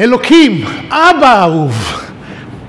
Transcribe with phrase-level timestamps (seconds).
[0.00, 2.02] אלוקים, אבא אהוב,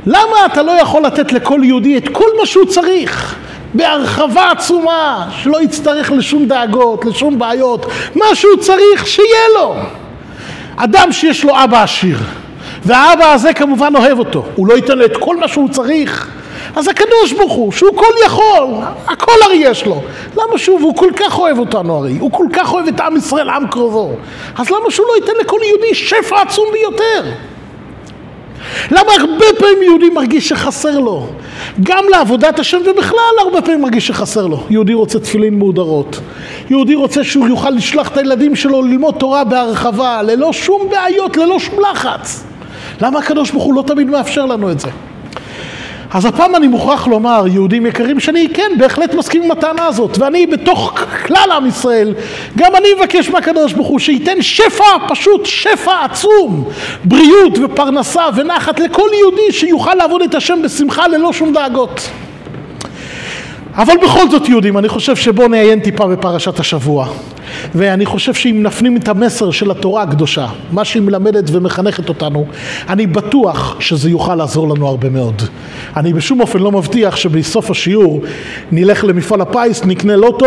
[0.06, 3.35] למה אתה לא יכול לתת לכל יהודי את כל מה שהוא צריך?
[3.73, 9.75] בהרחבה עצומה, שלא יצטרך לשום דאגות, לשום בעיות, מה שהוא צריך, שיהיה לו.
[10.75, 12.17] אדם שיש לו אבא עשיר,
[12.86, 16.32] והאבא הזה כמובן אוהב אותו, הוא לא ייתן לו את כל מה שהוא צריך,
[16.76, 18.67] אז הקדוש ברוך הוא, שהוא כל יכול,
[19.08, 20.02] הכל הרי יש לו.
[20.34, 23.49] למה שוב, הוא כל כך אוהב אותנו הרי, הוא כל כך אוהב את עם ישראל,
[23.49, 24.12] עם קרובו.
[24.58, 27.31] אז למה שהוא לא ייתן לכל יהודי שפע עצום ביותר?
[28.91, 31.27] למה הרבה פעמים יהודי מרגיש שחסר לו?
[31.84, 34.63] גם לעבודת השם ובכלל הרבה פעמים מרגיש שחסר לו.
[34.69, 36.19] יהודי רוצה תפילין מהודרות.
[36.69, 41.59] יהודי רוצה שהוא יוכל לשלוח את הילדים שלו ללמוד תורה בהרחבה, ללא שום בעיות, ללא
[41.59, 42.44] שום לחץ.
[43.02, 44.88] למה הקדוש ברוך הוא לא תמיד מאפשר לנו את זה?
[46.13, 50.47] אז הפעם אני מוכרח לומר, יהודים יקרים, שאני כן, בהחלט מסכים עם הטענה הזאת, ואני
[50.47, 52.13] בתוך כלל עם ישראל,
[52.57, 56.63] גם אני מבקש מהקדוש ברוך הוא שייתן שפע, פשוט שפע עצום,
[57.03, 62.09] בריאות ופרנסה ונחת לכל יהודי שיוכל לעבוד את השם בשמחה ללא שום דאגות.
[63.75, 67.08] אבל בכל זאת יהודים, אני חושב שבואו נעיין טיפה בפרשת השבוע.
[67.75, 72.45] ואני חושב שאם נפנים את המסר של התורה הקדושה, מה שהיא מלמדת ומחנכת אותנו,
[72.89, 75.41] אני בטוח שזה יוכל לעזור לנו הרבה מאוד.
[75.97, 78.22] אני בשום אופן לא מבטיח שבסוף השיעור
[78.72, 80.45] נלך למפעל הפיס, נקנה לוטו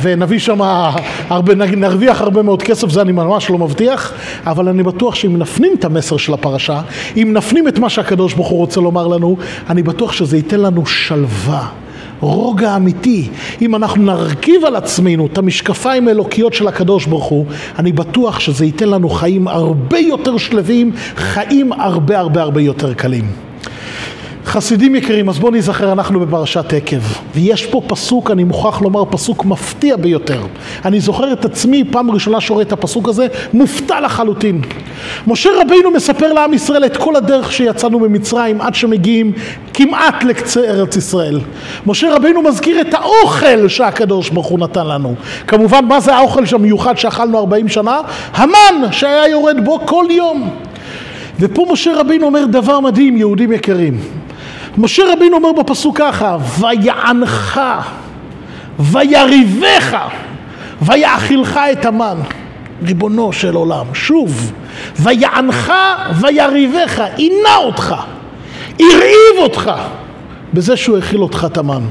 [0.00, 0.60] ונביא שם
[1.76, 4.12] נרוויח הרבה מאוד כסף, זה אני ממש לא מבטיח,
[4.46, 6.80] אבל אני בטוח שאם נפנים את המסר של הפרשה,
[7.16, 9.36] אם נפנים את מה שהקדוש ברוך הוא רוצה לומר לנו,
[9.70, 11.68] אני בטוח שזה ייתן לנו שלווה.
[12.20, 13.28] רוגע אמיתי.
[13.62, 17.46] אם אנחנו נרכיב על עצמנו את המשקפיים האלוקיות של הקדוש ברוך הוא,
[17.78, 23.24] אני בטוח שזה ייתן לנו חיים הרבה יותר שלווים, חיים הרבה הרבה הרבה יותר קלים.
[24.46, 26.96] חסידים יקרים, אז בואו נזכר, אנחנו בפרשת עקב.
[27.34, 30.40] ויש פה פסוק, אני מוכרח לומר, פסוק מפתיע ביותר.
[30.84, 34.62] אני זוכר את עצמי, פעם ראשונה שרואה את הפסוק הזה, מופתע לחלוטין.
[35.26, 39.32] משה רבינו מספר לעם ישראל את כל הדרך שיצאנו ממצרים עד שמגיעים
[39.74, 41.40] כמעט לקצה ארץ ישראל.
[41.86, 45.14] משה רבינו מזכיר את האוכל שהקדוש ברוך הוא נתן לנו.
[45.46, 48.00] כמובן, מה זה האוכל המיוחד שאכלנו 40 שנה?
[48.34, 50.50] המן שהיה יורד בו כל יום.
[51.40, 54.15] ופה משה רבינו אומר דבר מדהים, יהודים יקרים.
[54.78, 57.60] משה רבינו אומר בפסוק ככה, ויענך,
[58.78, 59.96] ויריבך,
[60.82, 62.18] ויאכילך את המן.
[62.82, 64.52] ריבונו של עולם, שוב,
[64.98, 65.72] ויענך
[66.20, 67.94] ויריבך, עינה אותך,
[68.80, 69.70] הרעיב אותך,
[70.54, 71.82] בזה שהוא האכיל אותך את המן.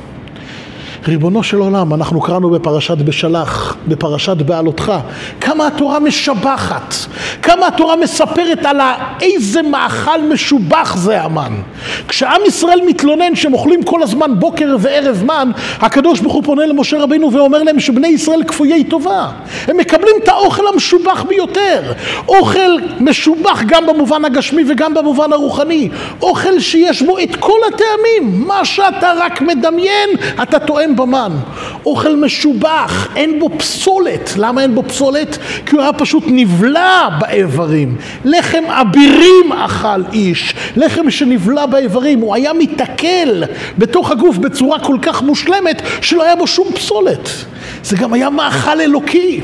[1.08, 4.94] ריבונו של עולם, אנחנו קראנו בפרשת בשלח, בפרשת בעלותך,
[5.42, 6.94] כמה התורה משבחת,
[7.42, 8.78] כמה התורה מספרת על
[9.22, 11.54] איזה מאכל משובח זה המן.
[12.08, 16.98] כשעם ישראל מתלונן שהם אוכלים כל הזמן בוקר וערב מן, הקדוש ברוך הוא פונה למשה
[16.98, 19.30] רבינו ואומר להם שבני ישראל כפויי טובה.
[19.68, 21.94] הם מקבלים את האוכל המשובח ביותר.
[22.28, 25.90] אוכל משובח גם במובן הגשמי וגם במובן הרוחני.
[26.22, 28.48] אוכל שיש בו את כל הטעמים.
[28.48, 30.10] מה שאתה רק מדמיין,
[30.42, 31.32] אתה טועם במן.
[31.86, 34.34] אוכל משובח, אין בו פסולת.
[34.38, 35.38] למה אין בו פסולת?
[35.66, 37.96] כי הוא היה פשוט נבלע באיברים.
[38.26, 40.56] לחם אבירים אכל איש.
[40.76, 42.20] לחם שנבלע באיברים.
[42.20, 43.44] הוא היה מתקל
[43.78, 47.30] בתוך הגוף בצורה כל כך מושלמת שלא היה בו שום פסולת.
[47.84, 49.42] זה גם היה מאכל אלוקי.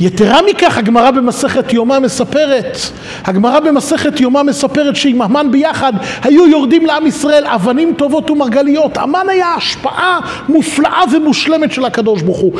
[0.00, 2.78] יתרה מכך, הגמרא במסכת יומא מספרת,
[3.24, 8.96] הגמרא במסכת יומא מספרת שעם המן ביחד היו יורדים לעם ישראל אבנים טובות ומרגליות.
[8.96, 12.52] המן היה השפעה מופלאה ומושלמת של הקדוש ברוך הוא.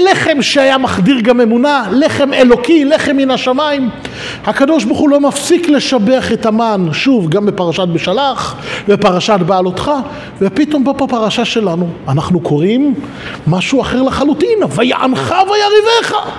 [0.00, 3.90] לחם שהיה מחדיר גם אמונה, לחם אלוקי, לחם מן השמיים.
[4.44, 8.56] הקדוש ברוך הוא לא מפסיק לשבח את המן, שוב, גם בפרשת בשלח,
[8.88, 9.90] בפרשת בעלותך,
[10.40, 11.88] ופתאום פה פרשה שלנו.
[12.08, 12.94] אנחנו קוראים
[13.46, 16.35] משהו אחר לחלוטין, ויענך ויריבך.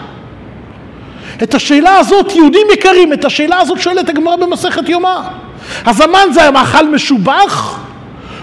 [1.44, 5.20] את השאלה הזאת, יהודים יקרים, את השאלה הזאת שואלת הגמרא במסכת יומא.
[5.86, 7.80] אז המן זה מאכל משובח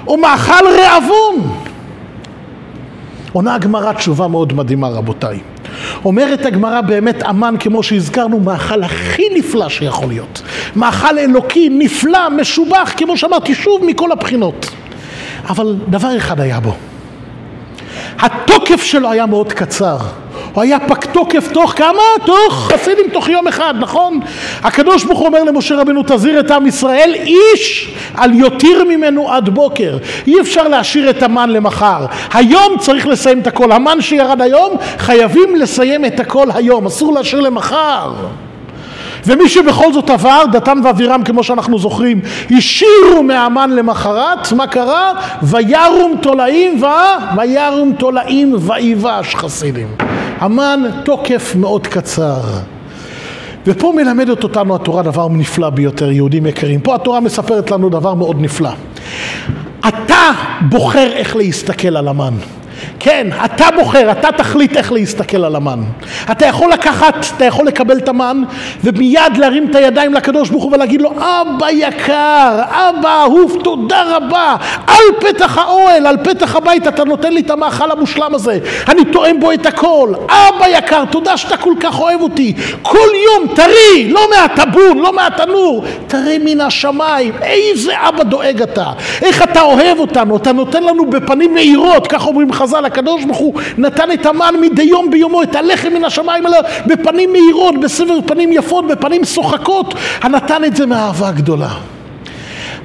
[0.07, 1.65] או מאכל רעבון?
[3.33, 5.39] עונה הגמרא תשובה מאוד מדהימה רבותיי.
[6.05, 10.43] אומרת הגמרא באמת אמן כמו שהזכרנו מאכל הכי נפלא שיכול להיות.
[10.77, 14.71] מאכל אלוקי נפלא, משובח, כמו שאמרתי שוב מכל הבחינות.
[15.49, 16.75] אבל דבר אחד היה בו.
[18.19, 19.97] התוקף שלו היה מאוד קצר.
[20.55, 22.03] הוא היה פג תוקף תוך כמה?
[22.27, 24.21] תוך חסידים תוך יום אחד, נכון?
[24.63, 29.49] הקדוש ברוך הוא אומר למשה רבנו תזהיר את עם ישראל איש על יותיר ממנו עד
[29.49, 29.99] בוקר.
[30.27, 32.07] אי אפשר להשאיר את המן למחר.
[32.33, 33.73] היום צריך לסיים את הכל.
[33.73, 36.87] המן שירד היום חייבים לסיים את הכל היום.
[36.87, 38.13] אסור להשאיר למחר.
[39.27, 42.21] ומי שבכל זאת עבר, דתם ואבירם כמו שאנחנו זוכרים,
[42.51, 45.13] השאירו מהמן למחרת, מה קרה?
[45.43, 46.87] וירום תולעים ו...
[47.37, 50.14] וירום תולעים ויבש חסידים.
[50.41, 52.41] המן תוקף מאוד קצר.
[53.67, 56.81] ופה מלמדת אותנו התורה דבר נפלא ביותר, יהודים יקרים.
[56.81, 58.71] פה התורה מספרת לנו דבר מאוד נפלא.
[59.89, 60.31] אתה
[60.69, 62.35] בוחר איך להסתכל על המן.
[63.01, 65.81] כן, אתה בוחר, אתה תחליט איך להסתכל על המן.
[66.31, 68.43] אתה יכול לקחת, אתה יכול לקבל את המן
[68.85, 74.57] ומיד להרים את הידיים לקדוש ברוך הוא ולהגיד לו אבא יקר, אבא אהוב, תודה רבה,
[74.87, 79.41] על פתח האוהל, על פתח הבית אתה נותן לי את המאכל המושלם הזה, אני תואם
[79.41, 84.21] בו את הכל, אבא יקר, תודה שאתה כל כך אוהב אותי, כל יום תרי, לא
[84.31, 88.87] מהטבון, לא מהתנור, תרי מן השמיים, איזה אבא דואג אתה,
[89.23, 93.61] איך אתה אוהב אותנו, אתה נותן לנו בפנים מאירות, כך אומרים חז"ל, הקדוש ברוך הוא
[93.79, 98.53] נתן את המן מדי יום ביומו, את הלחם מן השמיים עליו, בפנים מאירות, בסבר פנים
[98.53, 101.71] יפות, בפנים שוחקות, הנתן את זה מאהבה גדולה.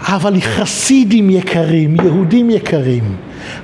[0.02, 3.04] אבל חסידים יקרים, יהודים יקרים,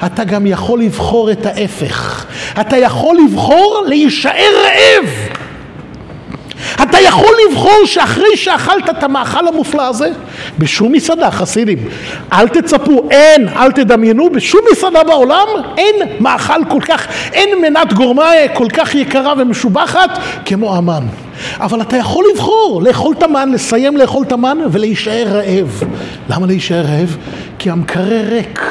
[0.05, 2.25] אתה גם יכול לבחור את ההפך.
[2.61, 5.09] אתה יכול לבחור להישאר רעב.
[6.83, 10.09] אתה יכול לבחור שאחרי שאכלת את המאכל המופלא הזה,
[10.59, 11.77] בשום מסעדה, חסידים,
[12.33, 15.47] אל תצפו, אין, אל תדמיינו, בשום מסעדה בעולם
[15.77, 20.09] אין מאכל כל כך, אין מנת גורמה כל כך יקרה ומשובחת
[20.45, 21.03] כמו המן.
[21.59, 25.83] אבל אתה יכול לבחור, לאכול את המן, לסיים לאכול את המן ולהישאר רעב.
[26.29, 27.17] למה להישאר רעב?
[27.59, 28.61] כי המקרר ריק.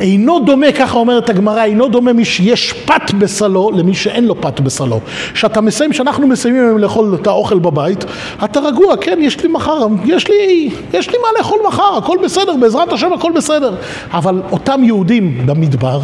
[0.00, 4.60] אינו דומה, ככה אומרת הגמרא, אינו דומה מי שיש פת בסלו למי שאין לו פת
[4.60, 5.00] בסלו.
[5.34, 8.04] כשאתה מסיים, כשאנחנו מסיימים היום לאכול את האוכל בבית,
[8.44, 12.56] אתה רגוע, כן, יש לי מחר, יש לי, יש לי מה לאכול מחר, הכל בסדר,
[12.60, 13.74] בעזרת השם הכל בסדר.
[14.12, 16.00] אבל אותם יהודים במדבר,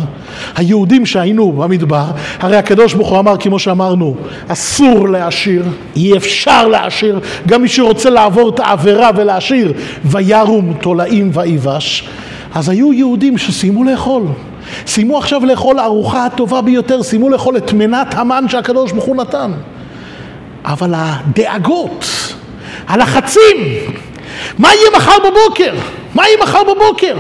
[0.57, 2.05] היהודים שהיינו במדבר,
[2.41, 4.15] הרי הקדוש ברוך הוא אמר, כמו שאמרנו,
[4.49, 5.65] אסור להשאיר,
[5.97, 9.73] אי אפשר להשאיר, גם מי שרוצה לעבור את העבירה ולהשאיר,
[10.05, 12.09] וירום תולעים ויבש.
[12.55, 14.23] אז היו יהודים שסיימו לאכול.
[14.87, 19.53] סיימו עכשיו לאכול הארוחה הטובה ביותר, סיימו לאכול את מנת המן שהקדוש ברוך הוא נתן.
[20.65, 22.05] אבל הדאגות,
[22.89, 23.57] הלחצים,
[24.59, 25.75] מה יהיה מחר בבוקר?
[26.15, 27.17] מה יהיה מחר בבוקר?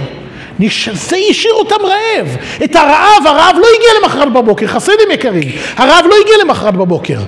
[0.92, 2.36] זה השאיר אותם רעב.
[2.64, 5.48] את הרעב, הרעב לא הגיע למחרת בבוקר, חסידים יקרים.
[5.76, 7.18] הרעב לא הגיע למחרת בבוקר.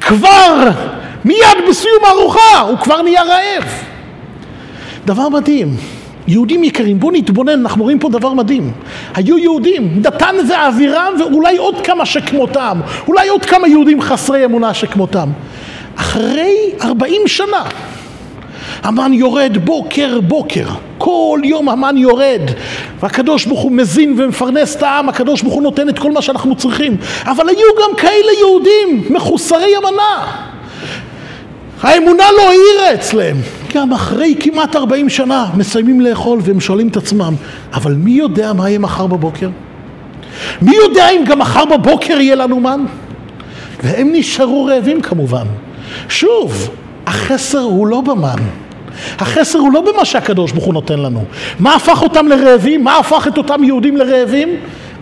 [0.00, 0.68] כבר,
[1.24, 3.64] מיד בסיום הארוחה, הוא כבר נהיה רעב.
[5.04, 5.76] דבר מדהים.
[6.26, 8.72] יהודים יקרים, בואו נתבונן, אנחנו רואים פה דבר מדהים.
[9.14, 15.28] היו יהודים, דתן ואבירם ואולי עוד כמה שכמותם, אולי עוד כמה יהודים חסרי אמונה שכמותם.
[15.96, 17.64] אחרי ארבעים שנה,
[18.82, 20.66] המן יורד בוקר בוקר,
[20.98, 22.40] כל יום המן יורד,
[23.00, 26.56] והקדוש ברוך הוא מזין ומפרנס את העם, הקדוש ברוך הוא נותן את כל מה שאנחנו
[26.56, 26.96] צריכים.
[27.24, 30.32] אבל היו גם כאלה יהודים מחוסרי אמונה.
[31.82, 33.36] האמונה לא העירה אצלם.
[33.74, 37.34] גם אחרי כמעט 40 שנה מסיימים לאכול והם שואלים את עצמם,
[37.72, 39.48] אבל מי יודע מה יהיה מחר בבוקר?
[40.62, 42.84] מי יודע אם גם מחר בבוקר יהיה לנו מן?
[43.82, 45.46] והם נשארו רעבים כמובן.
[46.08, 46.70] שוב,
[47.06, 48.36] החסר הוא לא במן.
[49.18, 51.24] החסר הוא לא במה שהקדוש ברוך הוא נותן לנו.
[51.58, 52.84] מה הפך אותם לרעבים?
[52.84, 54.48] מה הפך את אותם יהודים לרעבים?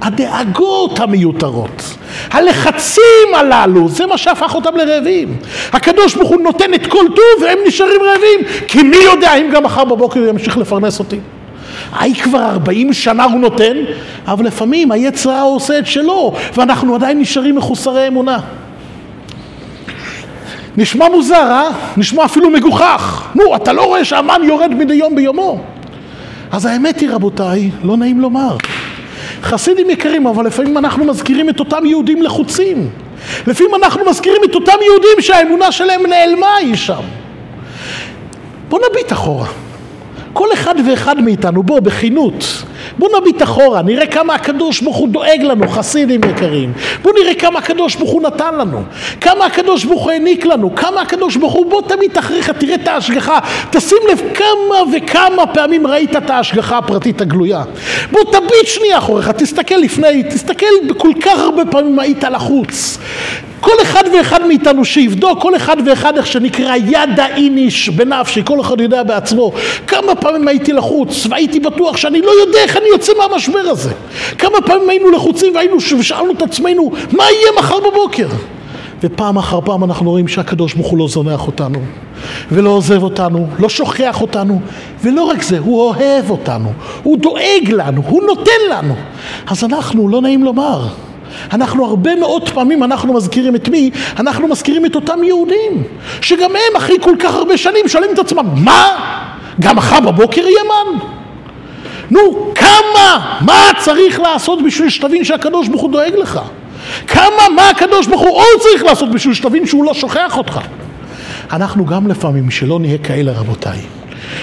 [0.03, 1.97] הדאגות המיותרות,
[2.31, 5.37] הלחצים הללו, זה מה שהפך אותם לרעבים.
[5.73, 9.63] הקדוש ברוך הוא נותן את כל טוב והם נשארים רעבים, כי מי יודע אם גם
[9.63, 11.19] מחר בבוקר הוא ימשיך לפרנס אותי.
[11.99, 13.77] היי כבר ארבעים שנה הוא נותן,
[14.27, 18.39] אבל לפעמים היצר הרע עושה את שלו, ואנחנו עדיין נשארים מחוסרי אמונה.
[20.77, 21.69] נשמע מוזר, אה?
[21.97, 23.29] נשמע אפילו מגוחך.
[23.35, 25.61] נו, אתה לא רואה שהמן יורד מדי יום ביומו?
[26.53, 28.57] אז האמת היא, רבותיי, לא נעים לומר.
[29.43, 32.91] חסידים יקרים, אבל לפעמים אנחנו מזכירים את אותם יהודים לחוצים.
[33.47, 37.01] לפעמים אנחנו מזכירים את אותם יהודים שהאמונה שלהם נעלמה היא שם.
[38.69, 39.47] בוא נביט אחורה.
[40.33, 42.45] כל אחד ואחד מאיתנו, בוא, בכנות,
[43.01, 46.73] בוא נביט אחורה, נראה כמה הקדוש ברוך הוא דואג לנו, חסידים יקרים.
[47.03, 48.83] בוא נראה כמה הקדוש ברוך הוא נתן לנו,
[49.21, 52.89] כמה הקדוש ברוך הוא העניק לנו, כמה הקדוש ברוך הוא, בוא תמיד אחריך, תראה את
[52.89, 53.39] ההשגחה.
[53.71, 57.63] תשים לב כמה וכמה פעמים ראית את ההשגחה הפרטית הגלויה.
[58.13, 60.67] בוא תביט שנייה אחוריך, תסתכל לפני, תסתכל
[60.97, 62.99] כל כך הרבה פעמים היית לחוץ.
[63.61, 68.81] כל אחד ואחד מאיתנו שיבדוק, כל אחד ואחד איך שנקרא ידא איניש בנפשי, כל אחד
[68.81, 69.53] יודע בעצמו
[69.87, 73.91] כמה פעמים הייתי לחוץ והייתי בטוח שאני לא יודע איך אני יוצא מהמשבר הזה.
[74.39, 78.29] כמה פעמים היינו לחוצים והיינו ושאלנו את עצמנו מה יהיה מחר בבוקר.
[79.03, 81.79] ופעם אחר פעם אנחנו רואים שהקדוש ברוך הוא לא זונח אותנו
[82.53, 84.61] ולא עוזב אותנו, לא שוכח אותנו
[85.03, 88.95] ולא רק זה, הוא אוהב אותנו, הוא דואג לנו, הוא נותן לנו.
[89.47, 90.87] אז אנחנו, לא נעים לומר,
[91.53, 93.91] אנחנו הרבה מאוד פעמים, אנחנו מזכירים את מי?
[94.19, 95.83] אנחנו מזכירים את אותם יהודים,
[96.21, 98.89] שגם הם אחרי כל כך הרבה שנים שואלים את עצמם, מה?
[99.61, 100.99] גם מחר בבוקר יהיה מן?
[102.11, 103.39] נו, כמה?
[103.41, 106.41] מה צריך לעשות בשביל שתבין שהקדוש ברוך הוא דואג לך?
[107.07, 110.61] כמה, מה הקדוש ברוך הוא עוד צריך לעשות בשביל שתבין שהוא לא שוכח אותך?
[111.53, 113.79] אנחנו גם לפעמים, שלא נהיה כאלה רבותיי.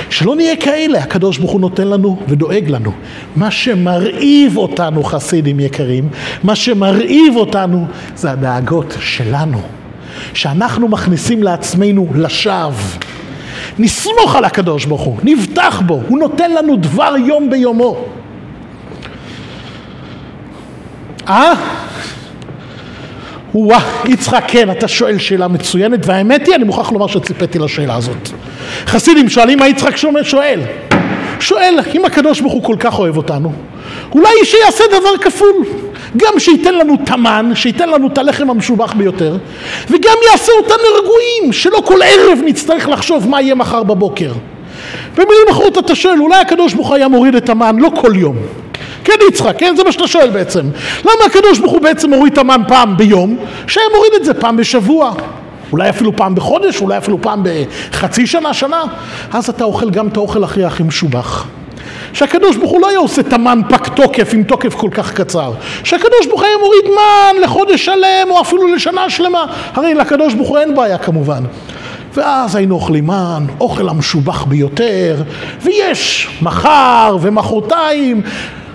[0.09, 2.91] שלא נהיה כאלה, הקדוש ברוך הוא נותן לנו ודואג לנו.
[3.35, 6.09] מה שמרעיב אותנו, חסידים יקרים,
[6.43, 9.61] מה שמרעיב אותנו זה הדאגות שלנו,
[10.33, 12.71] שאנחנו מכניסים לעצמנו לשווא.
[13.79, 18.05] נסמוך על הקדוש ברוך הוא, נבטח בו, הוא נותן לנו דבר יום ביומו.
[21.27, 21.53] אה?
[23.57, 28.29] וואה, יצחק, כן, אתה שואל שאלה מצוינת, והאמת היא, אני מוכרח לומר שציפיתי לשאלה הזאת.
[28.85, 30.59] חסידים שואלים מה יצחק שואל.
[31.39, 33.51] שואל, אם הקדוש ברוך הוא כל כך אוהב אותנו,
[34.11, 35.65] אולי שיעשה דבר כפול.
[36.17, 39.37] גם שייתן לנו תמן, שייתן לנו את הלחם המשובח ביותר,
[39.89, 44.31] וגם יעשה אותנו רגועים, שלא כל ערב נצטרך לחשוב מה יהיה מחר בבוקר.
[45.13, 48.35] במילים אחרות אתה שואל, אולי הקדוש ברוך הוא היה מוריד את המן לא כל יום.
[49.07, 49.75] כן יצחק, כן?
[49.75, 50.61] זה מה שאתה שואל בעצם.
[51.01, 53.37] למה הקדוש ברוך הוא בעצם מוריד את המן פעם ביום,
[53.67, 55.13] שהיה מוריד את זה פעם בשבוע?
[55.71, 58.83] אולי אפילו פעם בחודש, אולי אפילו פעם בחצי שנה, שנה,
[59.33, 61.47] אז אתה אוכל גם את האוכל הכי הכי משובח.
[62.13, 65.51] שהקדוש ברוך הוא לא היה עושה תמן פג תוקף עם תוקף כל כך קצר.
[65.83, 69.45] שהקדוש ברוך הוא היה מוריד מן לחודש שלם או אפילו לשנה שלמה.
[69.73, 71.43] הרי לקדוש ברוך הוא אין בעיה כמובן.
[72.13, 75.15] ואז היינו אוכלים מן, אוכל המשובח ביותר,
[75.61, 78.21] ויש מחר ומחרתיים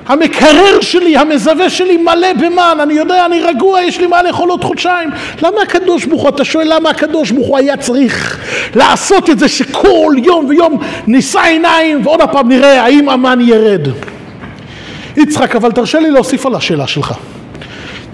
[0.06, 4.64] המקרר שלי, המזווה שלי מלא במן, אני יודע, אני רגוע, יש לי מה לאכול עוד
[4.64, 5.10] חודשיים.
[5.42, 8.38] למה הקדוש ברוך הוא, אתה שואל למה הקדוש ברוך הוא היה צריך
[8.74, 13.88] לעשות את זה שכל יום ויום נישא עיניים ועוד הפעם נראה האם המן ירד.
[15.16, 17.14] יצחק, אבל תרשה לי להוסיף על השאלה שלך.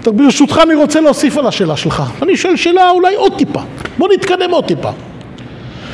[0.05, 2.03] ברשותך אני רוצה להוסיף על השאלה שלך.
[2.21, 3.61] אני שואל שאלה אולי עוד טיפה.
[3.97, 4.89] בוא נתקדם עוד טיפה.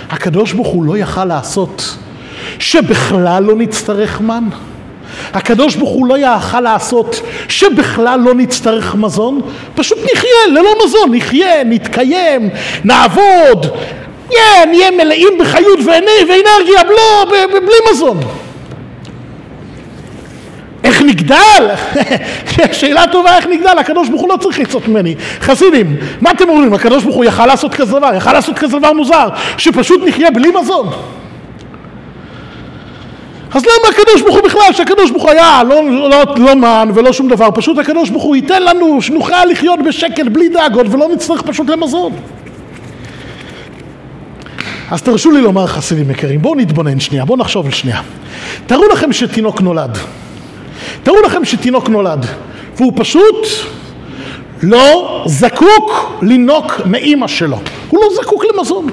[0.09, 1.97] הקדוש ברוך הוא לא יכל לעשות
[2.59, 4.43] שבכלל לא נצטרך מן?
[5.33, 9.41] הקדוש ברוך הוא לא יכל לעשות שבכלל לא נצטרך מזון,
[9.75, 12.49] פשוט נחיה ללא מזון, נחיה, נתקיים,
[12.83, 13.65] נעבוד,
[14.29, 18.19] yeah, נהיה מלאים בחיות ואנרגיה לא, בלי מזון.
[20.83, 21.69] איך נגדל?
[22.71, 25.15] שאלה טובה איך נגדל, הקדוש ברוך הוא לא צריך לצעוק ממני.
[25.41, 26.73] חסידים, מה אתם אומרים?
[26.73, 30.51] הקדוש ברוך הוא יכל לעשות כזה דבר, יכל לעשות כזה דבר מוזר, שפשוט נחיה בלי
[30.61, 30.89] מזון.
[33.55, 36.89] אז למה הקדוש ברוך הוא בכלל, שהקדוש ברוך הוא היה לא, לא, לא, לא מן
[36.93, 41.07] ולא שום דבר, פשוט הקדוש ברוך הוא ייתן לנו שנוכל לחיות בשקט בלי דאגות ולא
[41.13, 42.13] נצטרך פשוט למזון.
[44.91, 48.01] אז תרשו לי לומר חסידים יקרים, בואו נתבונן שנייה, בואו נחשוב על שנייה.
[48.67, 49.97] תארו לכם שתינוק נולד.
[51.03, 52.25] תארו לכם שתינוק נולד,
[52.77, 53.47] והוא פשוט
[54.63, 57.59] לא זקוק לינוק מאימא שלו.
[57.89, 58.87] הוא לא זקוק למזון.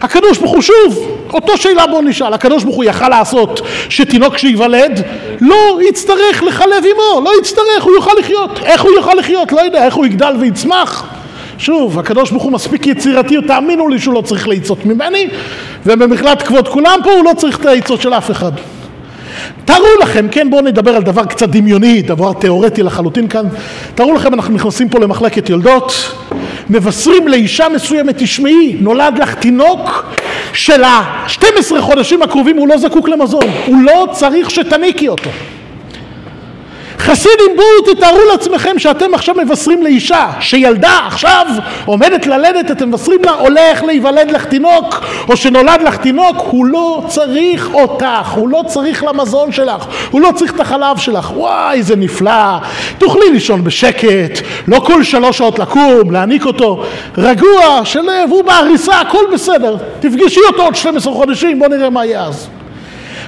[0.00, 5.02] הקדוש ברוך הוא שוב, אותו שאלה בוא נשאל, הקדוש ברוך הוא יכל לעשות שתינוק שייוולד
[5.40, 8.60] לא יצטרך לחלב עמו, לא יצטרך, הוא יוכל לחיות.
[8.62, 9.52] איך הוא יוכל לחיות?
[9.52, 11.04] לא יודע, איך הוא יגדל ויצמח?
[11.58, 15.28] שוב, הקדוש ברוך הוא מספיק יצירתי, תאמינו לי שהוא לא צריך לעיצות ממני,
[15.86, 18.52] ובמכלת כבוד כולם פה הוא לא צריך את העיצות של אף אחד.
[19.64, 23.46] תארו לכם, כן בואו נדבר על דבר קצת דמיוני, דבר תיאורטי לחלוטין כאן,
[23.94, 26.12] תארו לכם אנחנו נכנסים פה למחלקת יולדות,
[26.70, 30.04] מבשרים לאישה מסוימת, תשמעי, נולד לך תינוק
[30.52, 35.30] של ה-12 חודשים הקרובים הוא לא זקוק למזון, הוא לא צריך שתניקי אותו.
[37.00, 41.46] חסידים בואו תתארו לעצמכם שאתם עכשיו מבשרים לאישה שילדה עכשיו
[41.84, 47.04] עומדת ללדת אתם מבשרים לה הולך להיוולד לך תינוק או שנולד לך תינוק הוא לא
[47.08, 51.30] צריך אותך הוא לא צריך למזון שלך הוא לא צריך את החלב שלך.
[51.36, 52.56] וואי זה נפלא.
[52.98, 56.84] תוכלי לישון בשקט לא כל שלוש שעות לקום להעניק אותו.
[57.18, 59.76] רגוע שלב הוא בעריסה הכל בסדר.
[60.00, 62.48] תפגשי אותו עוד 12 חודשים בוא נראה מה יהיה אז.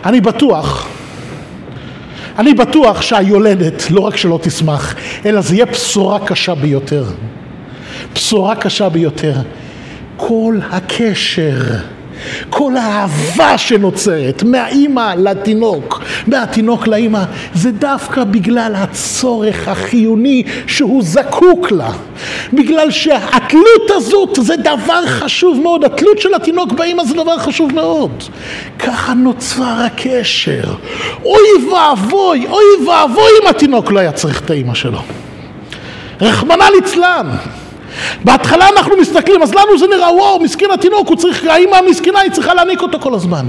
[0.05, 0.87] אני בטוח
[2.39, 4.95] אני בטוח שהיולדת לא רק שלא תשמח,
[5.27, 7.05] אלא זה יהיה בשורה קשה ביותר.
[8.15, 9.35] בשורה קשה ביותר.
[10.17, 11.57] כל הקשר
[12.51, 17.23] כל האהבה שנוצרת מהאימא לתינוק, מהתינוק לאימא,
[17.55, 21.91] זה דווקא בגלל הצורך החיוני שהוא זקוק לה.
[22.52, 28.25] בגלל שהתלות הזאת זה דבר חשוב מאוד, התלות של התינוק באימא זה דבר חשוב מאוד.
[28.79, 30.75] ככה נוצר הקשר.
[31.25, 34.99] אוי ואבוי, אוי ואבוי אם התינוק לא היה צריך את האימא שלו.
[36.21, 37.31] רחמנא ליצלן.
[38.25, 42.31] בהתחלה אנחנו מסתכלים, אז לנו זה נראה, וואו, מסכן התינוק, הוא צריך, האמא המסכנה, היא
[42.31, 43.47] צריכה להעניק אותו כל הזמן.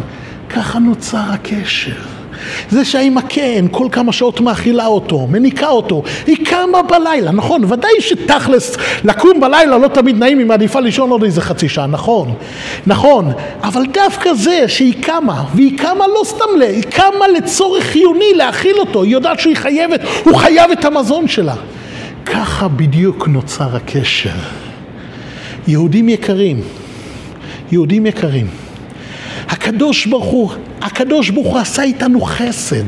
[0.50, 2.23] ככה נוצר הקשר.
[2.70, 7.92] זה שהאמא כן, כל כמה שעות מאכילה אותו, מניקה אותו, היא קמה בלילה, נכון, ודאי
[8.00, 12.34] שתכלס, לקום בלילה לא תמיד נעים, היא מעדיפה לישון עוד איזה חצי שעה, נכון,
[12.88, 13.32] נכון,
[13.64, 16.62] אבל דווקא זה שהיא קמה, והיא קמה לא סתם ל...
[16.62, 21.56] היא קמה לצורך חיוני להאכיל אותו, היא יודעת שהיא חייבת, הוא חייב את המזון שלה.
[22.26, 24.30] ככה בדיוק נוצר הקשר.
[25.68, 26.62] יהודים יקרים,
[27.72, 28.48] יהודים יקרים,
[29.54, 32.86] הקדוש ברוך הוא, הקדוש ברוך הוא עשה איתנו חסד.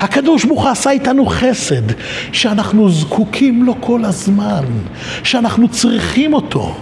[0.00, 1.82] הקדוש ברוך הוא עשה איתנו חסד,
[2.32, 4.64] שאנחנו זקוקים לו כל הזמן,
[5.22, 6.74] שאנחנו צריכים אותו.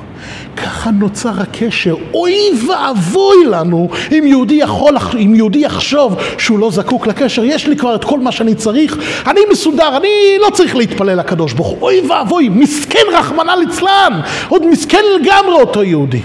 [0.57, 1.95] ככה נוצר הקשר.
[2.15, 2.35] אוי
[2.67, 7.45] ואבוי לנו אם יהודי יכול, אם יהודי יחשוב שהוא לא זקוק לקשר.
[7.45, 10.09] יש לי כבר את כל מה שאני צריך, אני מסודר, אני
[10.41, 11.79] לא צריך להתפלל לקדוש ברוך הוא.
[11.81, 16.21] אוי ואבוי, מסכן רחמנא ליצלן, עוד מסכן לגמרי אותו יהודי.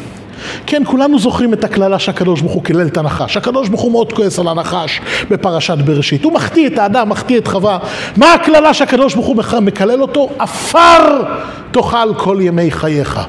[0.66, 3.38] כן, כולנו זוכרים את הקללה שהקדוש ברוך הוא קילל את הנחש.
[3.38, 6.24] הקדוש ברוך הוא מאוד כועס על הנחש בפרשת בראשית.
[6.24, 7.78] הוא מחטיא את האדם, מחטיא את חווה.
[8.18, 10.30] מה הקללה שהקדוש ברוך הוא מקלל אותו?
[10.40, 11.24] עפר
[11.72, 13.20] תאכל כל ימי חייך.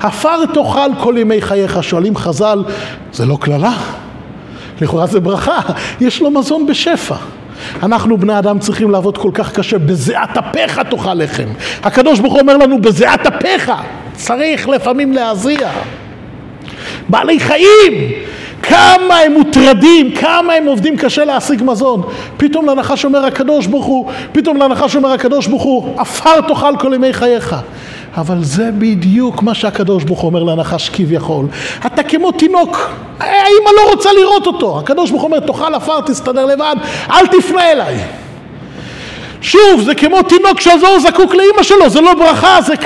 [0.00, 1.82] עפר תאכל כל ימי חייך.
[1.82, 2.64] שואלים חז"ל,
[3.12, 3.72] זה לא קללה?
[4.80, 5.58] לכאורה זה ברכה,
[6.00, 7.16] יש לו מזון בשפע.
[7.82, 11.48] אנחנו בני אדם צריכים לעבוד כל כך קשה, בזיעת אפיך תאכל לחם.
[11.82, 13.72] הקדוש ברוך הוא אומר לנו, בזיעת אפיך
[14.14, 15.70] צריך לפעמים להזיע.
[17.10, 18.12] בעלי חיים,
[18.62, 22.02] כמה הם מוטרדים, כמה הם עובדים קשה להשיג מזון.
[22.36, 26.92] פתאום לנחש אומר הקדוש ברוך הוא, פתאום לנחש אומר הקדוש ברוך הוא, עפר תאכל כל
[26.94, 27.56] ימי חייך.
[28.16, 31.46] אבל זה בדיוק מה שהקדוש ברוך הוא אומר לנחש כביכול.
[31.86, 34.78] אתה כמו תינוק, האמא לא רוצה לראות אותו.
[34.78, 36.76] הקדוש ברוך הוא אומר, תאכל עפר, תסתדר לבד,
[37.10, 37.94] אל תפנה אליי.
[39.40, 42.76] שוב, זה כמו תינוק שהזוהר זקוק לאימא שלו, זה לא ברכה, זה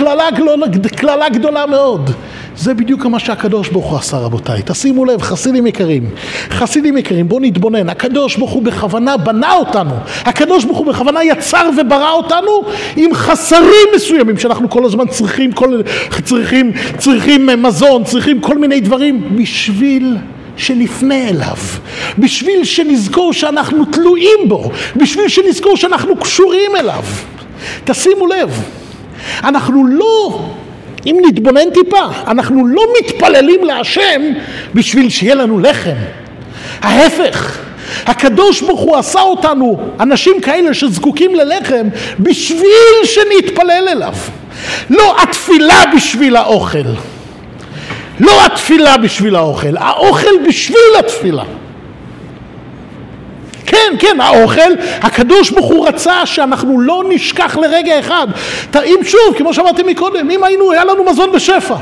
[0.97, 2.11] קללה גדולה מאוד.
[2.57, 4.63] זה בדיוק מה שהקדוש ברוך הוא עשה רבותיי.
[4.65, 6.11] תשימו לב, חסידים יקרים,
[6.51, 7.89] חסידים יקרים, בואו נתבונן.
[7.89, 9.95] הקדוש ברוך הוא בכוונה בנה אותנו.
[10.25, 12.63] הקדוש ברוך הוא בכוונה יצר וברא אותנו
[12.97, 15.81] עם חסרים מסוימים שאנחנו כל הזמן צריכים, כל,
[16.25, 20.17] צריכים, צריכים מזון, צריכים כל מיני דברים בשביל
[20.57, 21.57] שנפנה אליו,
[22.19, 27.03] בשביל שנזכור שאנחנו תלויים בו, בשביל שנזכור שאנחנו קשורים אליו.
[27.85, 28.63] תשימו לב,
[29.45, 30.41] אנחנו לא
[31.07, 34.23] אם נתבונן טיפה, אנחנו לא מתפללים להשם
[34.75, 35.97] בשביל שיהיה לנו לחם.
[36.81, 37.59] ההפך,
[38.07, 41.89] הקדוש ברוך הוא עשה אותנו אנשים כאלה שזקוקים ללחם
[42.19, 44.15] בשביל שנתפלל אליו.
[44.91, 46.89] לא התפילה בשביל האוכל.
[48.21, 51.45] לא התפילה בשביל האוכל, האוכל בשביל התפילה.
[53.67, 54.73] כן, כן, האוכל,
[55.03, 58.27] הקדוש ברוך הוא רצה שאנחנו לא נשכח לרגע אחד.
[58.85, 61.75] אם שוב, כמו שאמרתי מקודם, אם היינו, היה לנו מזון בשפע.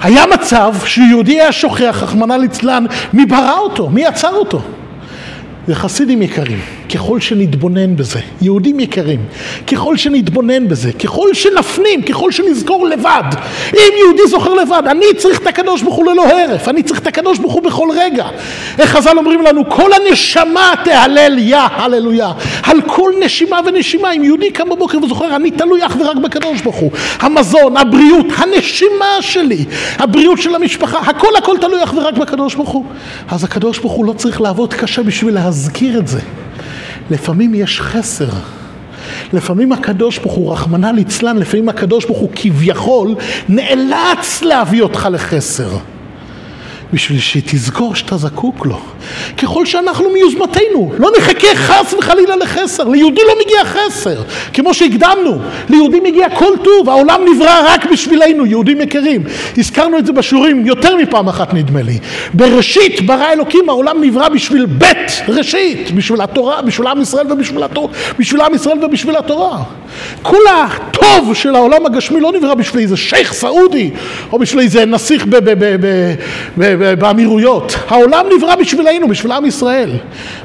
[0.00, 3.88] היה מצב שיהודי היה שוכח, רחמנא ליצלן, מי ברא אותו?
[3.88, 4.60] מי עצר אותו?
[5.68, 6.60] וחסידים יקרים,
[6.94, 9.20] ככל שנתבונן בזה, יהודים יקרים,
[9.66, 13.22] ככל שנתבונן בזה, ככל שנפנים, ככל שנזכור לבד,
[13.74, 17.06] אם יהודי זוכר לבד, אני צריך את הקדוש ברוך הוא ללא הרף, אני צריך את
[17.06, 18.26] הקדוש ברוך הוא בכל רגע.
[18.78, 22.32] איך חז"ל אומרים לנו, כל הנשמה תהלל יא, הללויה.
[22.62, 26.76] על כל נשימה ונשימה, אם יהודי קם בבוקר וזוכר, אני תלוי אך ורק בקדוש ברוך
[26.76, 26.90] הוא.
[27.20, 29.64] המזון, הבריאות, הנשימה שלי,
[29.98, 32.84] הבריאות של המשפחה, הכל הכל תלוי אך ורק בקדוש ברוך הוא.
[33.28, 36.20] אז הקדוש ברוך הוא לא צריך לעבוד קשה בשביל להזכיר את זה.
[37.10, 38.28] לפעמים יש חסר.
[39.32, 43.14] לפעמים הקדוש ברוך הוא, רחמנא ליצלן, לפעמים הקדוש ברוך הוא כביכול
[43.48, 45.68] נאלץ להביא אותך לחסר.
[46.92, 48.80] בשביל שתזכור שאתה זקוק לו.
[49.36, 54.22] ככל שאנחנו מיוזמתנו, לא נחכה חס וחלילה לחסר, ליהודי לא מגיע חסר,
[54.52, 59.22] כמו שהקדמנו, ליהודי מגיע כל טוב, העולם נברא רק בשבילנו, יהודים יקרים.
[59.58, 61.98] הזכרנו את זה בשיעורים יותר מפעם אחת נדמה לי.
[62.34, 67.88] בראשית ברא אלוקים, העולם נברא בשביל בית ראשית, בשביל התורה, בשביל עם ישראל ובשביל התורה,
[68.18, 69.62] בשביל עם ישראל ובשביל התורה.
[70.22, 73.90] כל הטוב של העולם הגשמי לא נברא בשביל איזה שייח' סעודי,
[74.32, 75.36] או בשביל איזה נסיך ב...
[75.36, 76.14] ב, ב, ב,
[76.58, 77.76] ב באמירויות.
[77.88, 79.90] העולם נברא בשבילנו, בשביל עם ישראל.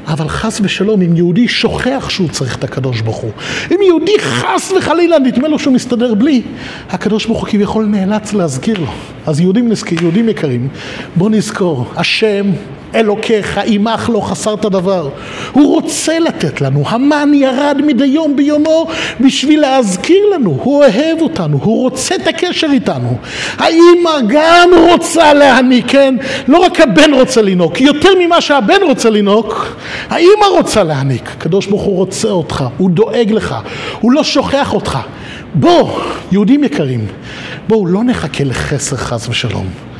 [0.06, 3.30] אבל חס ושלום, אם יהודי שוכח שהוא צריך את הקדוש ברוך הוא,
[3.70, 6.42] אם יהודי חס וחלילה נדמה לו שהוא מסתדר בלי,
[6.90, 8.92] הקדוש ברוך הוא כביכול נאלץ להזכיר לו.
[9.26, 9.68] אז יהודים,
[10.00, 10.68] יהודים יקרים,
[11.16, 12.46] בואו נזכור, השם
[12.94, 15.08] אלוקיך עמך לא חסרת דבר.
[15.52, 18.86] הוא רוצה לתת לנו, המן ירד מדי יום ביומו
[19.20, 23.16] בשביל להזכיר לנו, הוא אוהב אותנו, הוא רוצה את הקשר איתנו.
[23.58, 26.14] האמא גם רוצה להעניק, כן?
[26.48, 29.54] לא רק הבן רוצה לנהוג, יותר ממה שהבן רוצה לנהוג,
[30.10, 31.28] האמא רוצה להעניק.
[31.36, 33.54] הקדוש ברוך הוא רוצה אותך, הוא דואג לך,
[34.00, 34.98] הוא לא שוכח אותך.
[35.54, 36.00] בוא,
[36.32, 37.06] יהודים יקרים,
[37.68, 39.91] בואו לא נחכה לחסר חס ושלום.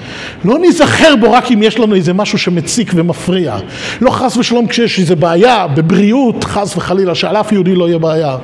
[0.45, 3.57] לא ניזכר בו רק אם יש לנו איזה משהו שמציק ומפריע.
[4.01, 8.37] לא חס ושלום כשיש איזה בעיה בבריאות, חס וחלילה, שעל אף יהודי לא יהיה בעיה.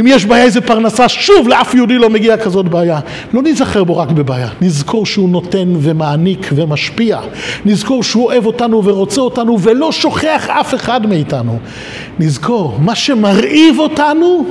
[0.00, 3.00] אם יש בעיה איזה פרנסה, שוב לאף יהודי לא מגיע כזאת בעיה.
[3.32, 7.20] לא נזכר בו רק בבעיה, נזכור שהוא נותן ומעניק ומשפיע.
[7.64, 11.58] נזכור שהוא אוהב אותנו ורוצה אותנו ולא שוכח אף אחד מאיתנו.
[12.18, 14.46] נזכור, מה שמרעיב אותנו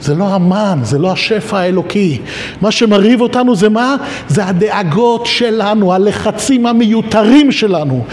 [0.00, 2.18] זה לא המן, זה לא השפע האלוקי.
[2.60, 3.96] מה שמרהיב אותנו זה מה?
[4.28, 8.04] זה הדאגות שלנו, הלחצים המיותרים שלנו.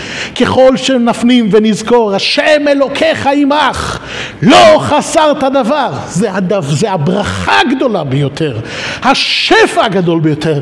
[0.41, 3.99] ככל שנפנים ונזכור, השם אלוקיך עמך,
[4.41, 5.91] לא חסרת דבר.
[6.07, 8.57] זה, הדו, זה הברכה הגדולה ביותר,
[9.03, 10.59] השפע הגדול ביותר.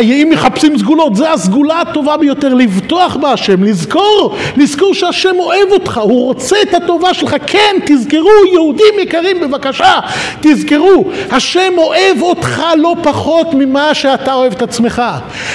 [0.00, 6.24] אם מחפשים סגולות, זה הסגולה הטובה ביותר, לבטוח בהשם, לזכור, לזכור שהשם אוהב אותך, הוא
[6.24, 7.36] רוצה את הטובה שלך.
[7.46, 10.00] כן, תזכרו, יהודים יקרים, בבקשה,
[10.46, 15.02] תזכרו, השם אוהב אותך לא פחות ממה שאתה אוהב את עצמך.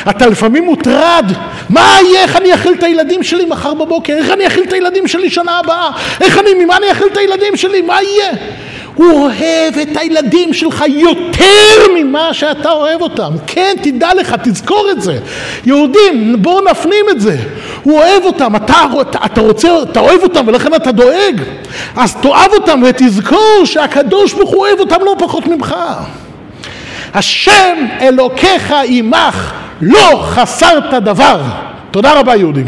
[0.09, 1.25] אתה לפעמים מוטרד,
[1.69, 5.07] מה יהיה, איך אני אכיל את הילדים שלי מחר בבוקר, איך אני אכיל את הילדים
[5.07, 5.89] שלי שנה הבאה,
[6.21, 8.31] איך אני, ממה אני אכיל את הילדים שלי, מה יהיה?
[8.95, 13.31] הוא אוהב את הילדים שלך יותר ממה שאתה אוהב אותם.
[13.47, 15.19] כן, תדע לך, תזכור את זה.
[15.65, 17.37] יהודים, בואו נפנים את זה.
[17.83, 18.75] הוא אוהב אותם, אתה,
[19.25, 21.41] אתה רוצה, אתה אוהב אותם ולכן אתה דואג.
[21.95, 25.75] אז תאהב אותם ותזכור שהקדוש ברוך הוא אוהב אותם לא פחות ממך.
[27.13, 31.41] השם אלוקיך עמך לא חסרת דבר.
[31.91, 32.65] תודה רבה יהודים.